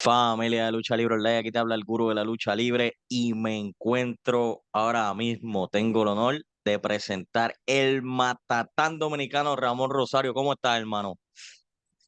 Familia 0.00 0.66
de 0.66 0.72
Lucha 0.72 0.96
Libre 0.96 1.14
Online, 1.14 1.38
aquí 1.38 1.50
te 1.50 1.58
habla 1.58 1.74
el 1.74 1.82
gurú 1.84 2.08
de 2.08 2.14
la 2.14 2.22
lucha 2.22 2.54
libre 2.54 2.98
y 3.08 3.34
me 3.34 3.58
encuentro 3.58 4.62
ahora 4.72 5.12
mismo, 5.12 5.66
tengo 5.66 6.02
el 6.02 6.08
honor 6.08 6.42
de 6.64 6.78
presentar 6.78 7.54
el 7.66 8.02
matatán 8.02 9.00
dominicano 9.00 9.56
Ramón 9.56 9.90
Rosario. 9.90 10.34
¿Cómo 10.34 10.52
estás, 10.52 10.78
hermano? 10.78 11.14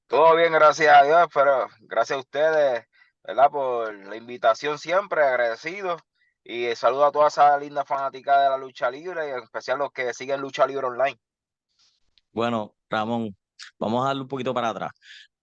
Todo 0.07 0.37
bien, 0.37 0.53
gracias 0.53 0.95
a 0.97 1.05
Dios, 1.05 1.29
pero 1.35 1.67
gracias 1.81 2.19
a 2.19 2.21
ustedes, 2.21 2.85
¿verdad? 3.25 3.51
Por 3.51 3.93
la 4.07 4.17
invitación 4.17 4.79
siempre, 4.79 5.23
agradecido. 5.25 5.97
Y 6.45 6.75
saludo 6.77 7.07
a 7.07 7.13
toda 7.13 7.29
esa 7.29 7.59
linda 7.59 7.85
fanática 7.85 8.41
de 8.41 8.51
la 8.51 8.57
lucha 8.57 8.91
libre 8.91 9.29
y 9.29 9.31
en 9.31 9.43
especial 9.43 9.79
los 9.79 9.91
que 9.91 10.15
siguen 10.15 10.41
Lucha 10.41 10.67
Libre 10.67 10.87
Online. 10.87 11.19
Bueno, 12.33 12.75
Ramón, 12.89 13.37
vamos 13.79 14.05
a 14.05 14.09
darle 14.09 14.23
un 14.23 14.29
poquito 14.29 14.55
para 14.55 14.71
atrás. 14.71 14.93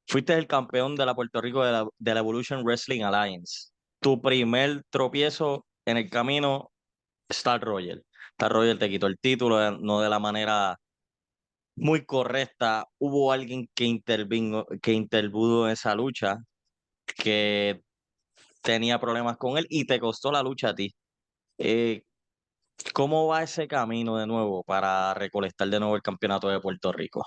Fuiste 0.08 0.34
el 0.36 0.48
campeón 0.48 0.96
de 0.96 1.06
la 1.06 1.16
Puerto 1.16 1.42
Rico 1.42 1.64
de 1.66 1.72
la, 1.72 2.20
Evolution 2.20 2.64
Wrestling 2.64 3.04
Alliance. 3.04 3.72
Tu 4.00 4.22
primer 4.22 4.84
tropiezo 4.90 5.66
en 5.86 5.98
el 5.98 6.10
camino, 6.10 6.72
Star 7.30 7.62
Royal. 7.62 8.06
Star 8.32 8.52
Royal 8.54 8.80
te 8.80 8.90
quitó 8.90 9.08
el 9.08 9.20
título, 9.20 9.62
eh, 9.62 9.78
no 9.82 10.02
de 10.02 10.10
la 10.10 10.20
manera 10.20 10.78
muy 11.76 12.06
correcta. 12.06 12.86
Hubo 13.00 13.32
alguien 13.34 13.70
que 13.76 13.86
intervino, 13.86 14.66
que 14.82 14.94
intervino 14.94 15.68
en 15.68 15.74
esa 15.74 15.96
lucha, 15.96 16.38
que 17.18 17.82
tenía 18.62 19.00
problemas 19.00 19.38
con 19.38 19.58
él 19.58 19.68
y 19.70 19.86
te 19.86 20.00
costó 20.00 20.32
la 20.32 20.44
lucha 20.44 20.70
a 20.70 20.76
ti. 20.76 20.96
Eh, 21.58 22.04
¿Cómo 22.94 23.28
va 23.28 23.44
ese 23.44 23.68
camino 23.68 24.18
de 24.18 24.28
nuevo 24.28 24.64
para 24.64 25.14
recolectar 25.16 25.70
de 25.70 25.80
nuevo 25.80 25.96
el 25.96 26.02
campeonato 26.02 26.50
de 26.50 26.60
Puerto 26.62 26.92
Rico? 26.94 27.24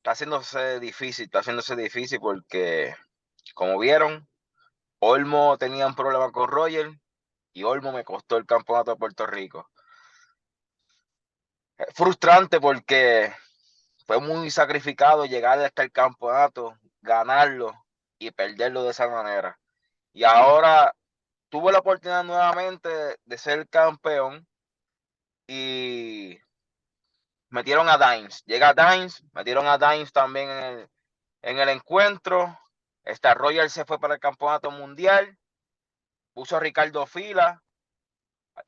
Está 0.00 0.12
haciéndose 0.12 0.80
difícil, 0.80 1.26
está 1.26 1.40
haciéndose 1.40 1.76
difícil 1.76 2.20
porque, 2.20 2.96
como 3.54 3.78
vieron, 3.78 4.26
Olmo 4.98 5.58
tenía 5.58 5.86
un 5.86 5.94
problema 5.94 6.32
con 6.32 6.48
Roger 6.48 6.98
y 7.52 7.64
Olmo 7.64 7.92
me 7.92 8.02
costó 8.02 8.38
el 8.38 8.46
campeonato 8.46 8.92
de 8.92 8.96
Puerto 8.96 9.26
Rico. 9.26 9.70
Es 11.76 11.94
frustrante 11.94 12.60
porque 12.60 13.30
fue 14.06 14.20
muy 14.20 14.50
sacrificado 14.50 15.26
llegar 15.26 15.58
hasta 15.58 15.82
el 15.82 15.92
campeonato, 15.92 16.78
ganarlo 17.02 17.74
y 18.18 18.30
perderlo 18.30 18.84
de 18.84 18.92
esa 18.92 19.06
manera. 19.06 19.58
Y 20.14 20.24
ahora 20.24 20.94
tuve 21.50 21.72
la 21.72 21.80
oportunidad 21.80 22.24
nuevamente 22.24 22.88
de 23.22 23.38
ser 23.38 23.68
campeón 23.68 24.46
y 25.46 26.38
metieron 27.50 27.88
a 27.88 27.98
Dimes. 27.98 28.42
Llega 28.46 28.74
Dimes, 28.74 29.22
metieron 29.32 29.66
a 29.66 29.78
Dimes 29.78 30.12
también 30.12 30.50
en 30.50 30.64
el, 30.64 30.88
en 31.42 31.58
el 31.58 31.68
encuentro. 31.68 32.58
Esta 33.04 33.34
Royal 33.34 33.68
se 33.70 33.84
fue 33.84 33.98
para 33.98 34.14
el 34.14 34.20
campeonato 34.20 34.70
mundial. 34.70 35.38
Puso 36.32 36.56
a 36.56 36.60
Ricardo 36.60 37.06
Fila. 37.06 37.62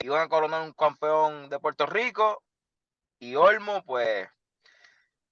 Iban 0.01 0.23
a 0.23 0.29
coronar 0.29 0.63
un 0.63 0.73
campeón 0.73 1.49
de 1.49 1.59
Puerto 1.59 1.87
Rico. 1.87 2.43
Y 3.19 3.37
Olmo, 3.37 3.83
pues, 3.85 4.29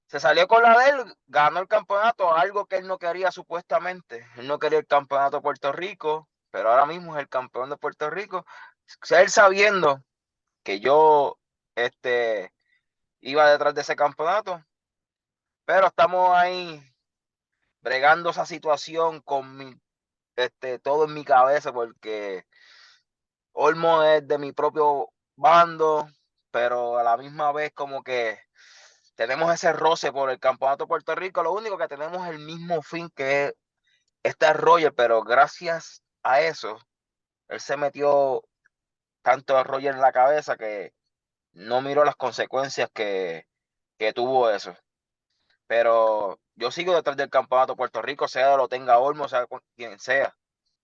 se 0.07 0.21
salió 0.21 0.49
con 0.49 0.63
la 0.63 0.77
de 0.77 0.91
él, 0.91 1.15
ganó 1.27 1.61
el 1.61 1.69
campeonato, 1.69 2.35
algo 2.35 2.67
que 2.67 2.77
él 2.77 2.87
no 2.87 2.99
quería 2.99 3.31
supuestamente. 3.31 4.27
Él 4.37 4.49
no 4.49 4.59
quería 4.59 4.81
el 4.81 4.87
campeonato 4.87 5.37
de 5.37 5.43
Puerto 5.43 5.73
Rico, 5.73 6.29
pero 6.51 6.71
ahora 6.71 6.85
mismo 6.87 7.15
es 7.15 7.23
el 7.23 7.29
campeón 7.29 7.71
de 7.71 7.77
Puerto 7.77 8.11
Rico. 8.11 8.45
Él 9.11 9.31
sabiendo 9.31 10.03
que 10.65 10.81
yo, 10.81 11.39
este, 11.77 12.53
iba 13.21 13.51
detrás 13.51 13.75
de 13.75 13.83
ese 13.83 13.97
campeonato. 13.97 14.65
Pero 15.65 15.87
estamos 15.87 16.31
ahí 16.37 16.83
bregando 17.81 18.31
esa 18.31 18.47
situación 18.47 19.21
con 19.21 19.81
este, 20.37 20.79
todo 20.79 21.05
en 21.05 21.15
mi 21.15 21.25
cabeza 21.25 21.73
porque 21.73 22.45
Olmo 23.53 24.03
es 24.03 24.27
de 24.27 24.39
mi 24.39 24.53
propio 24.53 25.13
bando, 25.37 26.09
pero 26.51 26.99
a 26.99 27.03
la 27.03 27.17
misma 27.17 27.53
vez 27.53 27.73
como 27.75 28.03
que 28.03 28.39
tenemos 29.15 29.53
ese 29.53 29.73
roce 29.73 30.13
por 30.13 30.31
el 30.31 30.41
campeonato 30.41 30.85
de 30.85 30.89
Puerto 30.89 31.15
Rico. 31.15 31.43
Lo 31.43 31.53
único 31.53 31.77
que 31.79 31.89
tenemos 31.89 32.27
es 32.27 32.35
el 32.35 32.39
mismo 32.41 32.83
fin 32.83 33.11
que 33.15 33.47
es 33.47 33.55
este 34.23 34.53
Roger, 34.53 34.95
pero 34.95 35.23
gracias 35.23 36.03
a 36.23 36.41
eso, 36.41 36.79
él 37.49 37.61
se 37.61 37.77
metió 37.77 38.43
tanto 39.23 39.57
a 39.57 39.65
Roger 39.65 39.95
en 39.95 40.01
la 40.01 40.13
cabeza 40.13 40.57
que 40.57 40.93
no 41.53 41.81
miro 41.83 42.05
las 42.05 42.17
consecuencias 42.17 42.91
que, 42.93 43.47
tuvo 44.15 44.51
eso. 44.51 44.75
Pero 45.67 46.41
yo 46.55 46.71
sigo 46.71 46.95
detrás 46.95 47.17
del 47.17 47.31
campeonato 47.31 47.77
Puerto 47.77 48.03
Rico, 48.03 48.29
sea 48.29 48.57
lo 48.57 48.69
tenga 48.69 48.99
Olmo, 48.99 49.29
sea 49.29 49.47
quien 49.77 49.99
sea. 49.99 50.35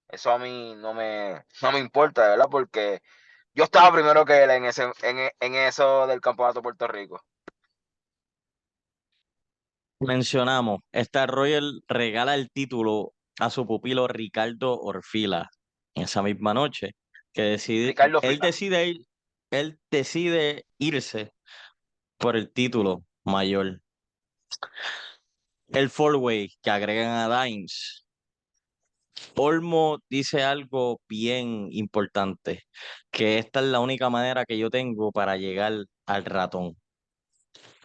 Eso 0.09 0.31
a 0.31 0.39
mí 0.39 0.75
no 0.77 0.95
me, 0.95 1.45
no 1.63 1.73
me 1.73 1.79
importa, 1.79 2.29
¿verdad? 2.29 2.47
Porque 2.51 3.01
yo 3.55 3.65
estaba 3.65 3.93
primero 3.93 4.25
que 4.25 4.45
él 4.45 4.51
en, 4.51 4.65
ese, 4.67 4.93
en, 5.03 5.55
eso 5.55 6.07
del 6.07 6.21
campeonato 6.21 6.63
Puerto 6.63 6.87
Rico. 6.87 7.21
Mencionamos, 9.99 10.81
esta 10.93 11.27
Royal 11.27 11.83
regala 11.89 12.35
el 12.35 12.51
título 12.51 13.15
a 13.41 13.51
su 13.51 13.67
pupilo 13.67 14.07
Ricardo 14.07 14.79
Orfila 14.79 15.51
en 15.95 16.05
esa 16.05 16.23
misma 16.23 16.53
noche, 16.53 16.95
que 17.33 17.43
decide, 17.43 17.95
él 18.23 18.39
decide 18.39 18.87
ir, 18.89 19.07
él 19.61 19.79
decide 19.91 20.67
irse 20.79 21.33
por 22.19 22.37
el 22.37 22.53
título 22.53 23.05
mayor. 23.25 23.81
El 25.69 25.91
four-way 25.91 26.51
que 26.63 26.71
agregan 26.71 27.31
a 27.31 27.45
Dimes. 27.45 28.05
Olmo 29.37 29.99
dice 30.11 30.43
algo 30.43 31.01
bien 31.09 31.69
importante, 31.73 32.65
que 33.11 33.39
esta 33.39 33.61
es 33.61 33.67
la 33.67 33.81
única 33.81 34.11
manera 34.11 34.45
que 34.45 34.59
yo 34.59 34.71
tengo 34.71 35.13
para 35.13 35.37
llegar 35.37 35.73
al 36.07 36.25
ratón. 36.25 36.77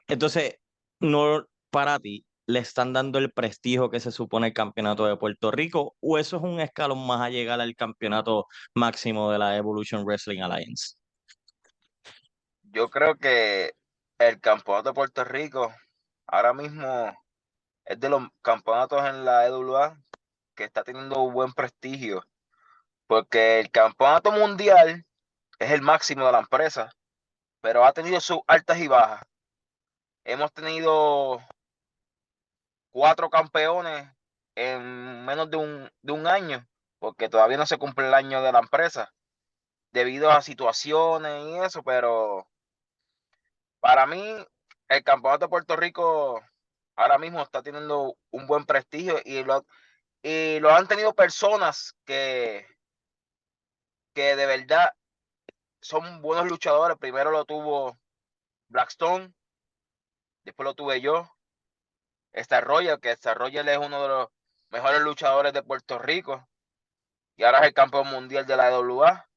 Entonces, 0.08 0.56
no 1.00 1.46
para 1.70 2.00
ti, 2.00 2.26
le 2.48 2.60
están 2.60 2.94
dando 2.94 3.20
el 3.20 3.32
prestigio 3.32 3.90
que 3.90 4.00
se 4.00 4.12
supone 4.12 4.48
el 4.48 4.54
campeonato 4.54 5.06
de 5.06 5.18
Puerto 5.18 5.52
Rico, 5.52 5.96
o 6.02 6.18
eso 6.18 6.38
es 6.38 6.44
un 6.44 6.60
escalón 6.60 7.06
más 7.08 7.22
a 7.22 7.30
llegar 7.30 7.62
al 7.62 7.76
campeonato 7.76 8.48
máximo 8.76 9.32
de 9.32 9.40
la 9.40 9.58
Evolution 9.58 10.04
Wrestling 10.06 10.42
Alliance 10.42 11.01
yo 12.72 12.90
creo 12.90 13.16
que 13.18 13.74
el 14.18 14.40
campeonato 14.40 14.90
de 14.90 14.96
Puerto 14.96 15.24
Rico 15.24 15.74
ahora 16.28 16.54
mismo 16.54 17.18
es 17.86 18.00
de 18.00 18.10
los 18.10 18.24
campeonatos 18.42 19.06
en 19.06 19.26
la 19.26 19.46
EWA 19.46 19.98
que 20.56 20.64
está 20.64 20.84
teniendo 20.84 21.30
buen 21.32 21.54
prestigio, 21.54 22.24
porque 23.08 23.60
el 23.60 23.72
campeonato 23.72 24.32
mundial 24.32 25.06
es 25.60 25.72
el 25.72 25.82
máximo 25.82 26.26
de 26.26 26.32
la 26.32 26.40
empresa, 26.40 26.92
pero 27.62 27.84
ha 27.84 27.94
tenido 27.94 28.22
sus 28.22 28.40
altas 28.48 28.80
y 28.80 28.88
bajas. 28.88 29.24
Hemos 30.24 30.54
tenido 30.54 31.42
cuatro 32.92 33.30
campeones 33.30 34.08
en 34.56 35.26
menos 35.26 35.50
de 35.50 35.58
un, 35.58 35.92
de 36.02 36.14
un 36.14 36.28
año, 36.28 36.66
porque 37.00 37.28
todavía 37.28 37.58
no 37.58 37.66
se 37.66 37.78
cumple 37.78 38.08
el 38.08 38.14
año 38.14 38.42
de 38.42 38.52
la 38.52 38.60
empresa, 38.60 39.12
debido 39.92 40.32
a 40.32 40.42
situaciones 40.42 41.44
y 41.46 41.58
eso, 41.60 41.84
pero 41.84 42.51
para 43.82 44.06
mí, 44.06 44.24
el 44.88 45.04
campeonato 45.04 45.46
de 45.46 45.50
Puerto 45.50 45.76
Rico 45.76 46.42
ahora 46.96 47.18
mismo 47.18 47.42
está 47.42 47.62
teniendo 47.62 48.16
un 48.30 48.48
buen 48.48 48.66
prestigio 48.66 49.20
y 49.26 49.44
lo, 49.44 49.66
y 50.22 50.60
lo 50.60 50.70
han 50.74 50.88
tenido 50.88 51.14
personas 51.14 51.96
que, 52.06 52.66
que 54.14 54.36
de 54.36 54.46
verdad 54.46 54.94
son 55.82 56.22
buenos 56.22 56.48
luchadores. 56.48 56.98
Primero 56.98 57.32
lo 57.32 57.44
tuvo 57.44 57.98
Blackstone, 58.70 59.34
después 60.44 60.66
lo 60.66 60.76
tuve 60.76 61.02
yo. 61.02 61.30
Star 62.34 62.64
Royal, 62.64 63.00
que 63.00 63.12
Star 63.12 63.38
Royal 63.38 63.68
es 63.68 63.78
uno 63.78 64.02
de 64.04 64.08
los 64.08 64.28
mejores 64.70 65.02
luchadores 65.02 65.52
de 65.54 65.64
Puerto 65.64 66.00
Rico 66.00 66.48
y 67.36 67.44
ahora 67.44 67.60
es 67.60 67.68
el 67.68 67.74
campeón 67.74 68.08
mundial 68.08 68.46
de 68.46 68.56
la 68.56 68.70
EWA. 68.70 69.28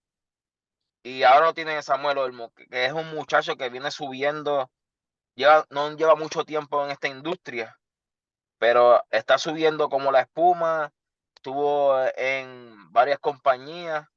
Y 1.04 1.22
ahora 1.22 1.46
lo 1.46 1.54
tienen 1.54 1.82
Samuel 1.82 2.16
Olmo, 2.16 2.50
que 2.54 2.86
es 2.86 2.92
un 2.94 3.14
muchacho 3.14 3.56
que 3.56 3.68
viene 3.68 3.90
subiendo, 3.90 4.70
lleva, 5.34 5.66
no 5.68 5.94
lleva 5.94 6.14
mucho 6.14 6.44
tiempo 6.46 6.82
en 6.82 6.90
esta 6.92 7.08
industria, 7.08 7.78
pero 8.58 9.04
está 9.10 9.36
subiendo 9.36 9.90
como 9.90 10.10
la 10.10 10.22
espuma, 10.22 10.94
estuvo 11.34 11.94
en 12.16 12.90
varias 12.90 13.18
compañías 13.18 14.08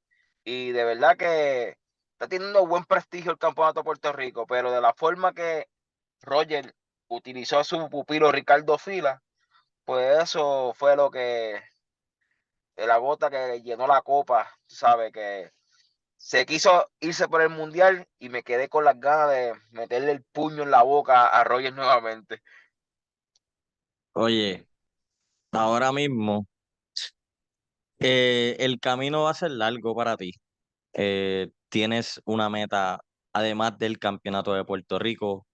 y 0.45 0.71
de 0.71 0.85
verdad 0.85 1.17
que 1.17 1.77
está 2.13 2.29
teniendo 2.29 2.65
buen 2.65 2.85
prestigio 2.85 3.31
el 3.33 3.37
campeonato 3.37 3.81
de 3.81 3.85
Puerto 3.85 4.13
Rico, 4.13 4.47
pero 4.47 4.71
de 4.71 4.79
la 4.79 4.93
forma 4.93 5.33
que 5.33 5.67
Roger 6.21 6.73
utilizó 7.09 7.59
a 7.59 7.65
su 7.65 7.89
pupilo 7.89 8.31
Ricardo 8.31 8.77
Fila, 8.77 9.21
pues 9.83 10.23
eso 10.23 10.73
fue 10.73 10.95
lo 10.95 11.11
que 11.11 11.61
la 12.77 12.95
gota 12.97 13.29
que 13.29 13.61
llenó 13.61 13.87
la 13.87 14.01
copa, 14.01 14.49
sabe 14.67 15.11
que 15.11 15.51
se 16.17 16.45
quiso 16.45 16.89
irse 16.99 17.27
por 17.27 17.41
el 17.41 17.49
mundial 17.49 18.07
y 18.19 18.29
me 18.29 18.43
quedé 18.43 18.69
con 18.69 18.83
las 18.85 18.99
ganas 18.99 19.29
de 19.31 19.53
meterle 19.71 20.11
el 20.11 20.23
puño 20.23 20.63
en 20.63 20.71
la 20.71 20.83
boca 20.83 21.27
a 21.27 21.43
Roger 21.43 21.73
nuevamente. 21.73 22.41
Oye, 24.13 24.67
ahora 25.51 25.91
mismo 25.93 26.47
Eh, 27.99 28.55
el 28.59 28.79
camino 28.79 29.23
va 29.23 29.31
a 29.31 29.33
ser 29.33 29.51
largo 29.51 29.95
para 29.95 30.17
ti. 30.17 30.33
Eh, 30.93 31.49
tienes 31.69 32.21
una 32.25 32.49
meta, 32.49 33.01
además 33.33 33.77
del 33.79 33.99
campeonato 33.99 34.53
de 34.53 34.65
Puerto 34.65 34.99
Rico, 34.99 35.47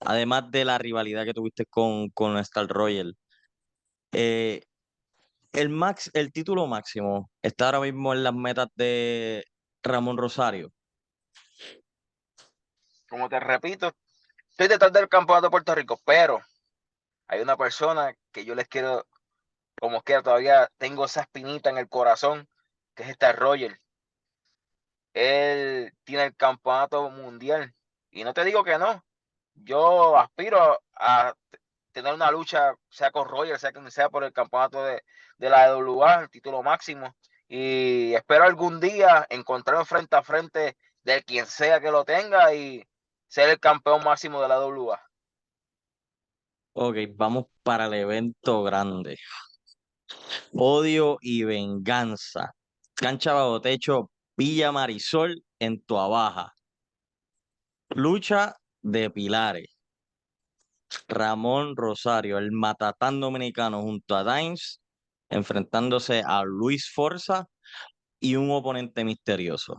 además 0.00 0.50
de 0.50 0.64
la 0.66 0.78
rivalidad 0.78 1.24
que 1.24 1.34
tuviste 1.34 1.66
con, 1.66 2.10
con 2.10 2.38
Star 2.38 2.68
Royal. 2.68 3.16
Eh, 4.12 4.62
el, 5.52 5.68
max, 5.70 6.10
el 6.14 6.32
título 6.32 6.66
máximo 6.66 7.30
está 7.42 7.66
ahora 7.66 7.80
mismo 7.80 8.12
en 8.14 8.24
las 8.24 8.34
metas 8.34 8.68
de 8.76 9.44
Ramón 9.86 10.16
Rosario. 10.16 10.72
Como 13.08 13.28
te 13.28 13.38
repito, 13.40 13.92
estoy 14.50 14.68
detrás 14.68 14.92
del 14.92 15.08
campeonato 15.08 15.46
de 15.46 15.50
Puerto 15.50 15.74
Rico, 15.74 16.00
pero 16.04 16.42
hay 17.28 17.40
una 17.40 17.56
persona 17.56 18.14
que 18.32 18.44
yo 18.44 18.54
les 18.54 18.68
quiero, 18.68 19.06
como 19.80 20.02
quiera, 20.02 20.22
todavía 20.22 20.70
tengo 20.78 21.04
esa 21.04 21.22
espinita 21.22 21.70
en 21.70 21.78
el 21.78 21.88
corazón, 21.88 22.48
que 22.94 23.04
es 23.04 23.10
Star 23.10 23.36
Royal. 23.36 23.80
Él 25.14 25.92
tiene 26.04 26.24
el 26.24 26.36
campeonato 26.36 27.08
mundial. 27.10 27.74
Y 28.10 28.24
no 28.24 28.34
te 28.34 28.44
digo 28.44 28.64
que 28.64 28.78
no. 28.78 29.04
Yo 29.54 30.16
aspiro 30.18 30.80
a 30.94 31.34
tener 31.92 32.12
una 32.12 32.30
lucha, 32.30 32.74
sea 32.90 33.10
con 33.10 33.26
Roger, 33.26 33.58
sea 33.58 33.72
quien 33.72 33.90
sea, 33.90 34.10
por 34.10 34.24
el 34.24 34.32
campeonato 34.32 34.84
de, 34.84 35.02
de 35.38 35.50
la 35.50 35.74
WA, 35.76 36.20
el 36.22 36.30
título 36.30 36.62
máximo. 36.62 37.14
Y 37.48 38.14
espero 38.14 38.44
algún 38.44 38.80
día 38.80 39.26
encontrarme 39.30 39.84
frente 39.84 40.16
a 40.16 40.22
frente 40.22 40.76
de 41.02 41.22
quien 41.22 41.46
sea 41.46 41.80
que 41.80 41.90
lo 41.90 42.04
tenga 42.04 42.52
y 42.54 42.84
ser 43.28 43.50
el 43.50 43.60
campeón 43.60 44.02
máximo 44.02 44.42
de 44.42 44.48
la 44.48 44.58
WA. 44.64 45.00
Ok, 46.72 46.96
vamos 47.14 47.46
para 47.62 47.86
el 47.86 47.94
evento 47.94 48.62
grande. 48.62 49.16
Odio 50.52 51.18
y 51.20 51.44
venganza. 51.44 52.52
Cancha 52.94 53.32
bajo 53.32 53.60
techo, 53.60 54.10
Villa 54.36 54.72
Marisol 54.72 55.42
en 55.58 55.80
Tuabaja. 55.82 56.52
Lucha 57.90 58.56
de 58.82 59.10
pilares. 59.10 59.68
Ramón 61.08 61.76
Rosario, 61.76 62.38
el 62.38 62.52
matatán 62.52 63.20
dominicano 63.20 63.82
junto 63.82 64.16
a 64.16 64.24
Dimes, 64.24 64.80
enfrentándose 65.28 66.22
a 66.26 66.42
Luis 66.44 66.90
Forza 66.92 67.46
y 68.20 68.36
un 68.36 68.50
oponente 68.50 69.04
misterioso. 69.04 69.76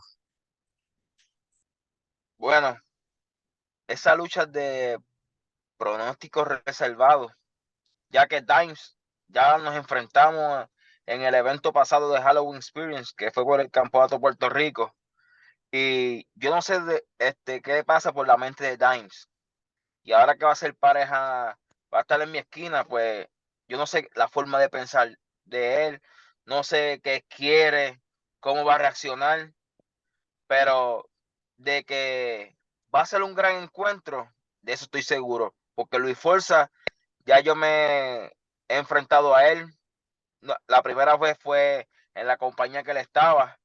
Bueno, 2.37 2.77
esa 3.87 4.15
lucha 4.15 4.45
de 4.45 4.99
pronósticos 5.77 6.47
reservados, 6.65 7.31
ya 8.09 8.27
que 8.27 8.41
Dimes 8.41 8.97
ya 9.27 9.57
nos 9.57 9.75
enfrentamos 9.75 10.67
en 11.05 11.21
el 11.21 11.35
evento 11.35 11.71
pasado 11.73 12.11
de 12.11 12.21
Halloween 12.21 12.57
Experience, 12.57 13.13
que 13.15 13.31
fue 13.31 13.43
por 13.43 13.61
el 13.61 13.71
Campeonato 13.71 14.19
Puerto 14.19 14.49
Rico. 14.49 14.93
Y 15.71 16.27
yo 16.35 16.51
no 16.51 16.61
sé 16.61 16.79
de, 16.81 17.05
este, 17.17 17.61
qué 17.61 17.83
pasa 17.83 18.13
por 18.13 18.27
la 18.27 18.37
mente 18.37 18.63
de 18.63 18.77
Dimes. 18.77 19.29
Y 20.03 20.13
ahora 20.13 20.35
que 20.35 20.45
va 20.45 20.51
a 20.51 20.55
ser 20.55 20.75
pareja, 20.75 21.57
va 21.93 21.97
a 21.97 22.01
estar 22.01 22.21
en 22.21 22.31
mi 22.31 22.37
esquina, 22.37 22.85
pues 22.85 23.27
yo 23.67 23.77
no 23.77 23.85
sé 23.87 24.09
la 24.15 24.27
forma 24.29 24.59
de 24.59 24.69
pensar 24.69 25.17
de 25.47 25.87
él, 25.87 26.01
no 26.45 26.63
sé 26.63 26.99
qué 27.03 27.25
quiere, 27.27 27.99
cómo 28.39 28.65
va 28.65 28.75
a 28.75 28.79
reaccionar, 28.79 29.53
pero 30.47 31.09
de 31.57 31.83
que 31.83 32.55
va 32.93 33.01
a 33.01 33.05
ser 33.05 33.23
un 33.23 33.35
gran 33.35 33.63
encuentro, 33.63 34.31
de 34.61 34.73
eso 34.73 34.85
estoy 34.85 35.03
seguro, 35.03 35.55
porque 35.75 35.99
Luis 35.99 36.17
Forza, 36.17 36.71
ya 37.25 37.39
yo 37.39 37.55
me 37.55 38.25
he 38.25 38.77
enfrentado 38.77 39.35
a 39.35 39.47
él, 39.47 39.67
la 40.67 40.81
primera 40.81 41.17
vez 41.17 41.37
fue 41.39 41.87
en 42.13 42.27
la 42.27 42.37
compañía 42.37 42.83
que 42.83 42.91
él 42.91 42.97
estaba, 42.97 43.59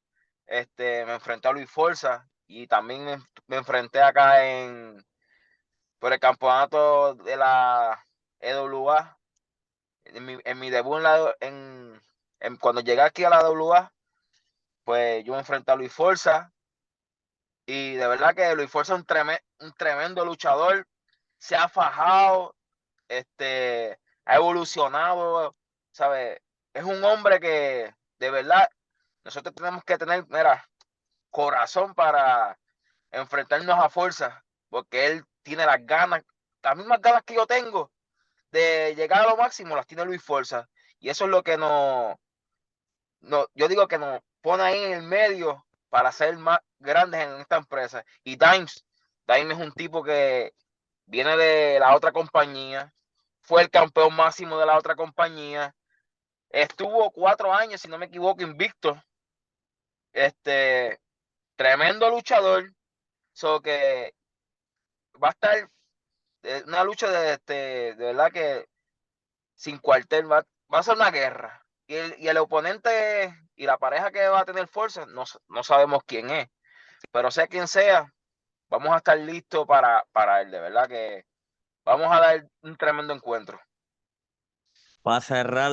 este, 0.46 1.04
me 1.06 1.14
enfrenté 1.14 1.48
a 1.48 1.52
Luis 1.52 1.70
Forza 1.70 2.28
y 2.46 2.66
también 2.66 3.04
me, 3.46 3.56
enfrenté 3.56 4.02
acá 4.02 4.46
en 4.46 5.04
por 5.98 6.12
el 6.12 6.20
campeonato 6.20 7.14
de 7.14 7.36
la 7.36 8.04
EWA. 8.40 9.18
En 10.14 10.58
mi, 10.58 10.70
debut 10.70 11.02
en, 11.40 12.02
en, 12.40 12.56
cuando 12.56 12.82
llegué 12.82 13.00
aquí 13.00 13.24
a 13.24 13.30
la 13.30 13.40
EWA, 13.40 13.92
pues 14.84 15.24
yo 15.24 15.32
me 15.32 15.38
enfrenté 15.38 15.72
a 15.72 15.76
Luis 15.76 15.92
Forza 15.92 16.52
y 17.66 17.94
de 17.94 18.06
verdad 18.06 18.34
que 18.34 18.54
Luis 18.54 18.70
Forza 18.70 18.94
es 18.94 19.00
un, 19.00 19.66
un 19.66 19.72
tremendo 19.72 20.24
luchador, 20.24 20.86
se 21.38 21.56
ha 21.56 21.68
fajado, 21.68 22.54
este, 23.08 23.98
ha 24.24 24.36
evolucionado, 24.36 25.56
¿sabes? 25.92 26.40
es 26.74 26.84
un 26.84 27.02
hombre 27.04 27.40
que 27.40 27.94
de 28.18 28.30
verdad 28.30 28.68
nosotros 29.24 29.54
tenemos 29.54 29.84
que 29.84 29.98
tener, 29.98 30.26
mira, 30.28 30.68
corazón 31.30 31.94
para 31.94 32.58
enfrentarnos 33.10 33.78
a 33.78 33.88
fuerza, 33.88 34.44
porque 34.68 35.06
él 35.06 35.24
tiene 35.42 35.66
las 35.66 35.84
ganas, 35.86 36.22
las 36.62 36.76
mismas 36.76 37.00
ganas 37.00 37.22
que 37.24 37.34
yo 37.34 37.46
tengo 37.46 37.90
de 38.52 38.94
llegar 38.94 39.22
a 39.22 39.30
lo 39.30 39.36
máximo, 39.36 39.76
las 39.76 39.86
tiene 39.86 40.04
Luis 40.04 40.22
Fuerza. 40.22 40.68
Y 41.00 41.08
eso 41.08 41.24
es 41.24 41.30
lo 41.30 41.42
que 41.42 41.56
nos, 41.56 42.16
no, 43.20 43.46
yo 43.54 43.68
digo 43.68 43.88
que 43.88 43.98
nos 43.98 44.20
pone 44.40 44.62
ahí 44.62 44.84
en 44.84 44.92
el 44.92 45.02
medio 45.02 45.64
para 45.88 46.12
ser 46.12 46.36
más 46.38 46.60
grandes 46.78 47.20
en 47.22 47.40
esta 47.40 47.56
empresa. 47.56 48.04
Y 48.22 48.36
Dimes, 48.36 48.84
Dimes 49.26 49.58
es 49.58 49.64
un 49.64 49.72
tipo 49.72 50.02
que 50.04 50.54
viene 51.06 51.36
de 51.36 51.80
la 51.80 51.96
otra 51.96 52.12
compañía, 52.12 52.94
fue 53.40 53.62
el 53.62 53.70
campeón 53.70 54.14
máximo 54.14 54.58
de 54.58 54.66
la 54.66 54.78
otra 54.78 54.94
compañía, 54.94 55.74
Estuvo 56.52 57.10
cuatro 57.10 57.52
años, 57.54 57.80
si 57.80 57.88
no 57.88 57.96
me 57.96 58.06
equivoco, 58.06 58.42
invicto. 58.42 59.02
Este, 60.12 61.00
tremendo 61.56 62.10
luchador. 62.10 62.70
So 63.32 63.62
que 63.62 64.14
va 65.22 65.28
a 65.28 65.30
estar 65.30 65.70
una 66.66 66.84
lucha 66.84 67.10
de, 67.10 67.34
este, 67.34 67.94
de 67.94 68.04
verdad 68.04 68.30
que 68.32 68.66
sin 69.54 69.78
cuartel, 69.78 70.30
va, 70.30 70.44
a 70.70 70.82
ser 70.82 70.96
una 70.96 71.10
guerra. 71.10 71.64
Y 71.86 71.94
el, 71.94 72.14
y 72.18 72.28
el, 72.28 72.38
oponente 72.38 73.34
y 73.54 73.66
la 73.66 73.78
pareja 73.78 74.10
que 74.10 74.26
va 74.28 74.40
a 74.40 74.44
tener 74.44 74.66
fuerza, 74.66 75.06
no, 75.06 75.24
no 75.48 75.62
sabemos 75.62 76.02
quién 76.04 76.30
es. 76.30 76.48
Pero 77.12 77.30
sea 77.30 77.46
quien 77.46 77.68
sea, 77.68 78.12
vamos 78.68 78.92
a 78.92 78.96
estar 78.96 79.18
listos 79.18 79.66
para, 79.66 80.04
para 80.12 80.40
él. 80.40 80.50
De 80.50 80.60
verdad 80.60 80.88
que 80.88 81.24
vamos 81.84 82.08
a 82.10 82.20
dar 82.20 82.48
un 82.62 82.76
tremendo 82.76 83.12
encuentro. 83.12 83.60
Va 85.06 85.16
a 85.16 85.20
cerrar 85.20 85.70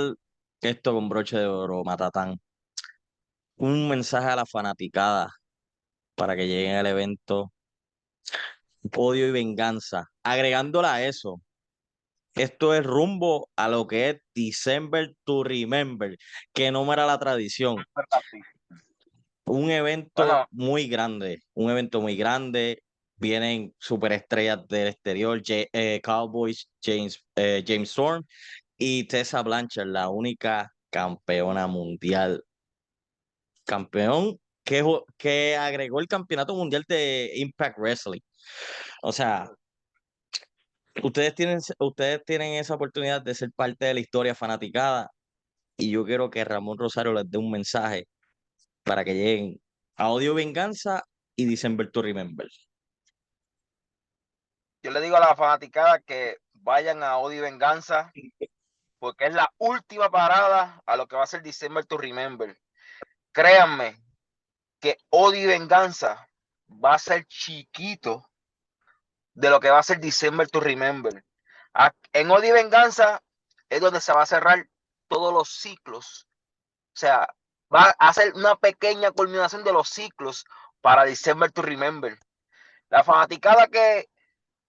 esto 0.62 0.94
con 0.94 1.10
broche 1.10 1.38
de 1.38 1.48
oro, 1.48 1.84
Matatán. 1.84 2.40
Un 3.56 3.90
mensaje 3.90 4.28
a 4.28 4.36
la 4.36 4.46
fanaticada 4.46 5.30
para 6.16 6.36
que 6.36 6.48
lleguen 6.48 6.76
al 6.76 6.88
evento. 6.88 7.52
Podio 8.92 9.28
y 9.28 9.32
venganza. 9.32 10.10
Agregándola 10.24 10.96
a 10.96 11.06
eso, 11.06 11.42
esto 12.36 12.74
es 12.74 12.86
rumbo 12.86 13.50
a 13.56 13.68
lo 13.68 13.88
que 13.88 14.10
es 14.10 14.18
December 14.34 15.14
to 15.26 15.44
Remember, 15.44 16.18
que 16.54 16.72
no 16.72 16.92
era 16.94 17.06
la 17.06 17.20
tradición. 17.20 17.84
Un 19.46 19.72
evento 19.72 20.48
muy 20.52 20.88
grande, 20.88 21.42
un 21.54 21.72
evento 21.72 22.02
muy 22.02 22.16
grande. 22.16 22.84
Vienen 23.18 23.76
superestrellas 23.80 24.66
del 24.70 24.88
exterior, 24.88 25.42
eh, 25.46 26.00
Cowboys, 26.02 26.70
James, 26.82 27.22
eh, 27.36 27.62
James 27.68 27.90
Storm 27.90 28.26
y 28.78 29.04
Tessa 29.04 29.42
Blanchard, 29.44 29.88
la 29.88 30.08
única 30.08 30.72
campeona 30.90 31.68
mundial. 31.68 32.42
Campeón 33.66 34.40
que, 34.64 34.84
que 35.18 35.58
agregó 35.58 36.00
el 36.00 36.08
campeonato 36.08 36.56
mundial 36.56 36.86
de 36.88 37.32
Impact 37.36 37.78
Wrestling. 37.78 38.22
O 39.02 39.12
sea, 39.12 39.50
ustedes 41.04 41.36
tienen, 41.36 41.60
ustedes 41.80 42.24
tienen 42.26 42.54
esa 42.54 42.76
oportunidad 42.76 43.22
de 43.22 43.36
ser 43.36 43.52
parte 43.52 43.86
de 43.86 43.94
la 43.94 44.00
historia 44.00 44.36
fanaticada 44.36 45.10
y 45.78 45.92
yo 45.92 46.06
quiero 46.06 46.30
que 46.30 46.44
Ramón 46.44 46.78
Rosario 46.78 47.14
les 47.14 47.30
dé 47.30 47.38
un 47.38 47.52
mensaje 47.52 48.08
para 48.84 49.04
que 49.04 49.14
lleguen 49.14 49.62
a 49.96 50.10
Odio 50.10 50.34
Venganza 50.34 51.04
y 51.36 51.46
December 51.46 51.90
to 51.92 52.02
Remember. 52.02 52.48
Yo 54.84 54.92
le 54.92 55.02
digo 55.02 55.18
a 55.18 55.20
la 55.20 55.36
fanaticada 55.36 56.00
que 56.00 56.38
vayan 56.54 57.04
a 57.04 57.18
Odio 57.18 57.42
Venganza 57.42 58.12
porque 59.00 59.28
es 59.28 59.34
la 59.34 59.52
última 59.58 60.10
parada 60.10 60.82
a 60.86 60.96
lo 60.98 61.08
que 61.08 61.16
va 61.16 61.24
a 61.24 61.28
ser 61.28 61.42
December 61.42 61.86
to 61.86 61.98
Remember. 61.98 62.58
Créanme 63.32 63.96
que 64.80 64.98
odio 65.10 65.44
y 65.44 65.46
venganza 65.46 66.28
va 66.70 66.96
a 66.96 67.00
ser 67.00 67.26
chiquito 67.26 68.29
de 69.40 69.50
lo 69.50 69.60
que 69.60 69.70
va 69.70 69.80
a 69.80 69.84
ser 69.84 70.00
December 70.00 70.50
to 70.50 70.60
Remember. 70.60 71.24
En 72.12 72.30
odio 72.30 72.50
y 72.50 72.52
venganza 72.52 73.22
es 73.70 73.80
donde 73.80 74.02
se 74.02 74.12
va 74.12 74.24
a 74.24 74.26
cerrar 74.26 74.68
todos 75.08 75.34
los 75.34 75.50
ciclos. 75.50 76.28
O 76.94 76.98
sea, 77.00 77.28
va 77.74 77.96
a 77.98 78.14
ser 78.14 78.34
una 78.34 78.56
pequeña 78.58 79.12
culminación 79.12 79.64
de 79.64 79.72
los 79.72 79.88
ciclos 79.88 80.46
para 80.82 81.06
December 81.06 81.52
to 81.52 81.62
Remember. 81.62 82.20
La 82.90 83.04
fanaticada 83.04 83.68
que 83.68 84.10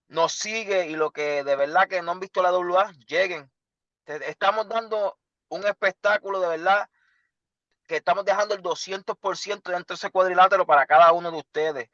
nos 0.07 0.31
sigue 0.33 0.87
y 0.87 0.95
lo 0.95 1.11
que 1.11 1.43
de 1.43 1.55
verdad 1.57 1.89
que 1.89 2.01
no 2.01 2.11
han 2.11 2.19
visto 2.21 2.41
la 2.41 2.51
WA, 2.51 2.91
lleguen 3.07 3.51
estamos 4.05 4.67
dando 4.67 5.17
un 5.49 5.65
espectáculo 5.65 6.39
de 6.39 6.47
verdad 6.47 6.89
que 7.87 7.97
estamos 7.97 8.25
dejando 8.25 8.55
el 8.55 8.61
200% 8.61 9.61
dentro 9.63 9.93
de 9.93 9.93
ese 9.95 10.11
cuadrilátero 10.11 10.65
para 10.65 10.85
cada 10.85 11.11
uno 11.11 11.31
de 11.31 11.37
ustedes. 11.37 11.89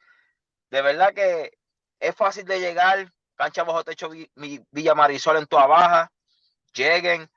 De 0.70 0.82
verdad 0.82 1.12
que 1.12 1.58
es 2.00 2.14
fácil 2.14 2.44
de 2.44 2.60
llegar. 2.60 3.12
Cancha 3.36 3.62
bajo 3.62 3.84
techo 3.84 4.10
Villa 4.70 4.94
Marisol 4.94 5.36
en 5.36 5.46
Tua 5.46 5.66
Baja. 5.66 6.12
Lleguen. 6.72 7.30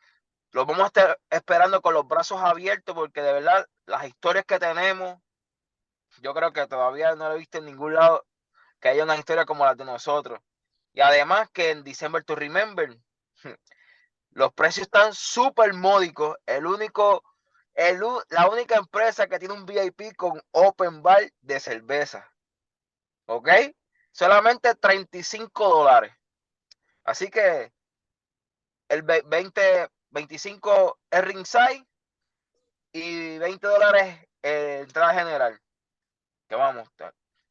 Los 0.51 0.65
vamos 0.65 0.84
a 0.84 0.88
estar 0.88 1.20
esperando 1.30 1.82
con 1.82 1.94
los 1.94 2.08
brazos 2.08 2.41
abiertos 2.41 2.94
porque 2.94 3.22
de 3.22 3.34
verdad 3.34 3.65
las 3.86 4.06
historias 4.06 4.46
que 4.46 4.60
tenemos, 4.60 5.18
yo 6.22 6.34
creo 6.34 6.51
que 6.51 6.68
todavía 6.68 7.15
no 7.15 7.30
lo 7.30 7.36
he 7.36 7.39
visto 7.39 7.60
en 7.60 7.65
ningún 7.65 7.94
lado 7.94 8.25
que 8.80 8.89
haya 8.89 9.03
una 9.03 9.15
historia 9.15 9.46
como 9.46 9.65
la 9.65 9.75
de 9.75 9.86
nosotros. 9.86 10.39
Y 10.94 11.01
además 11.01 11.50
que 11.53 11.70
en 11.70 11.84
December 11.84 12.24
to 12.24 12.36
Remember, 12.36 12.98
los 14.32 14.53
precios 14.53 14.88
están 14.88 15.13
súper 15.13 15.74
módicos. 15.74 16.36
El 16.46 16.65
único, 16.65 17.24
el, 17.74 18.01
la 18.30 18.50
única 18.50 18.75
empresa 18.75 19.27
que 19.27 19.39
tiene 19.39 19.53
un 19.53 19.65
VIP 19.65 20.15
con 20.18 20.41
open 20.51 21.01
bar 21.01 21.32
de 21.39 21.60
cerveza. 21.60 22.30
¿Ok? 23.25 23.48
Solamente 24.12 24.75
35 24.75 25.70
dólares. 25.70 26.13
Así 27.03 27.30
que 27.30 27.72
el 28.89 29.03
20, 29.03 29.89
25 30.10 31.00
es 31.10 31.24
ringside 31.24 31.86
y 32.91 33.38
20 33.38 33.68
dólares 33.68 34.27
entrada 34.41 35.13
general. 35.13 35.60
Que 36.48 36.56
vamos, 36.56 36.89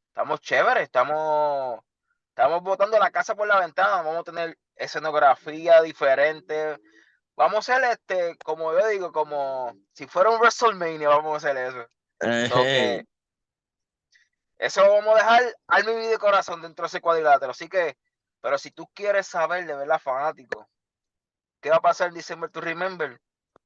estamos 0.08 0.40
chéveres, 0.40 0.84
estamos, 0.84 1.80
estamos 2.28 2.62
botando 2.62 2.98
la 2.98 3.10
casa 3.10 3.34
por 3.34 3.48
la 3.48 3.60
ventana, 3.60 4.02
vamos 4.02 4.18
a 4.18 4.24
tener 4.24 4.58
escenografía 4.76 5.80
diferente. 5.82 6.78
Vamos 7.36 7.68
a 7.68 7.74
hacer 7.74 7.90
este, 7.90 8.36
como 8.44 8.72
yo 8.72 8.86
digo, 8.88 9.12
como 9.12 9.74
si 9.94 10.06
fuera 10.06 10.30
un 10.30 10.38
WrestleMania, 10.40 11.08
vamos 11.08 11.32
a 11.32 11.36
hacer 11.36 11.56
eso. 11.56 11.86
Eso 14.60 14.82
vamos 14.82 15.14
a 15.14 15.22
dejar 15.22 15.56
al 15.68 15.84
mi 15.86 16.06
de 16.06 16.18
corazón 16.18 16.60
dentro 16.60 16.82
de 16.82 16.88
ese 16.88 17.00
cuadrilátero. 17.00 17.52
Así 17.52 17.66
que, 17.66 17.96
pero 18.42 18.58
si 18.58 18.70
tú 18.70 18.86
quieres 18.92 19.26
saber 19.26 19.66
de 19.66 19.74
verdad, 19.74 19.98
fanático, 19.98 20.68
qué 21.62 21.70
va 21.70 21.76
a 21.76 21.80
pasar 21.80 22.08
en 22.08 22.14
December 22.14 22.50
to 22.50 22.60
Remember, 22.60 23.18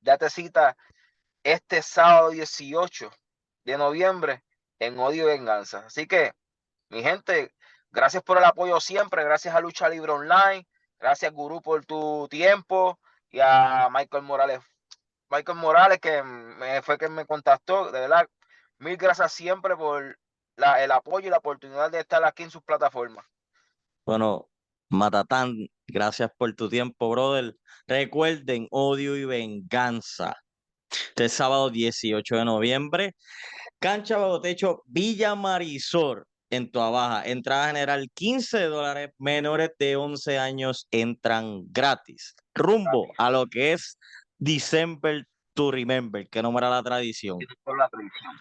ya 0.02 0.16
te 0.16 0.30
cita 0.30 0.76
este 1.42 1.82
sábado 1.82 2.30
18 2.30 3.10
de 3.64 3.76
noviembre 3.76 4.44
en 4.78 4.96
Odio 5.00 5.24
y 5.24 5.36
Venganza. 5.36 5.84
Así 5.84 6.06
que, 6.06 6.32
mi 6.90 7.02
gente, 7.02 7.52
gracias 7.90 8.22
por 8.22 8.38
el 8.38 8.44
apoyo 8.44 8.78
siempre, 8.78 9.24
gracias 9.24 9.52
a 9.52 9.60
Lucha 9.60 9.88
Libre 9.88 10.12
Online, 10.12 10.64
gracias 11.00 11.32
Gurú 11.32 11.60
por 11.60 11.84
tu 11.84 12.28
tiempo 12.28 13.00
y 13.30 13.40
a 13.40 13.88
Michael 13.90 14.22
Morales, 14.22 14.60
Michael 15.28 15.58
Morales 15.58 15.98
que 15.98 16.22
me, 16.22 16.82
fue 16.82 16.98
quien 16.98 17.14
me 17.14 17.26
contactó, 17.26 17.90
de 17.90 17.98
verdad, 17.98 18.28
mil 18.78 18.96
gracias 18.96 19.32
siempre 19.32 19.76
por 19.76 20.16
la, 20.56 20.82
el 20.82 20.90
apoyo 20.90 21.28
y 21.28 21.30
la 21.30 21.38
oportunidad 21.38 21.90
de 21.90 22.00
estar 22.00 22.24
aquí 22.24 22.42
en 22.42 22.50
sus 22.50 22.62
plataformas. 22.62 23.24
Bueno, 24.06 24.48
Matatán, 24.88 25.66
gracias 25.86 26.30
por 26.36 26.54
tu 26.54 26.68
tiempo, 26.68 27.10
brother. 27.10 27.56
Recuerden, 27.86 28.68
odio 28.70 29.16
y 29.16 29.24
venganza. 29.24 30.36
Este 31.08 31.28
sábado 31.28 31.70
18 31.70 32.36
de 32.36 32.44
noviembre 32.44 33.16
Cancha 33.84 34.16
bajo 34.16 34.40
techo 34.40 34.82
Villa 34.86 35.34
Marisol 35.34 36.24
en 36.48 36.70
Tua 36.70 36.88
Baja. 36.88 37.26
Entrada 37.26 37.66
general 37.66 38.08
15 38.14 38.62
dólares, 38.62 39.10
menores 39.18 39.72
de 39.78 39.96
11 39.96 40.38
años 40.38 40.88
entran 40.90 41.64
gratis. 41.70 42.34
Rumbo 42.54 43.12
a 43.18 43.30
lo 43.30 43.46
que 43.46 43.74
es 43.74 43.98
December 44.38 45.26
to 45.52 45.70
Remember, 45.70 46.26
que 46.30 46.42
no 46.42 46.50
la 46.58 46.82
tradición. 46.82 47.38
la 47.66 47.88
tradición. 47.90 48.32